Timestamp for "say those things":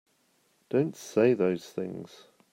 0.95-2.23